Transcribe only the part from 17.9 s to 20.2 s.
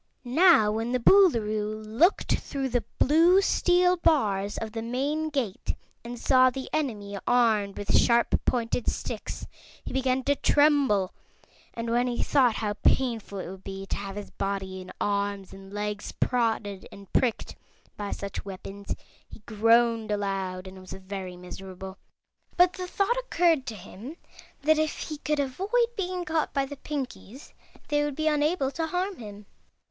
by such weapons he groaned